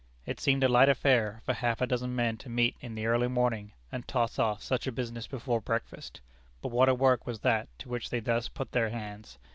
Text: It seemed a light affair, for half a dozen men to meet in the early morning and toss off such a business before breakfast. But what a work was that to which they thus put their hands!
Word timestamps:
It 0.25 0.39
seemed 0.39 0.63
a 0.63 0.67
light 0.67 0.89
affair, 0.89 1.41
for 1.45 1.53
half 1.53 1.79
a 1.79 1.85
dozen 1.85 2.15
men 2.15 2.35
to 2.37 2.49
meet 2.49 2.75
in 2.81 2.95
the 2.95 3.05
early 3.05 3.27
morning 3.27 3.73
and 3.91 4.07
toss 4.07 4.39
off 4.39 4.63
such 4.63 4.87
a 4.87 4.91
business 4.91 5.27
before 5.27 5.61
breakfast. 5.61 6.21
But 6.59 6.69
what 6.69 6.89
a 6.89 6.95
work 6.95 7.27
was 7.27 7.41
that 7.41 7.67
to 7.77 7.89
which 7.89 8.09
they 8.09 8.19
thus 8.19 8.49
put 8.49 8.71
their 8.71 8.89
hands! 8.89 9.37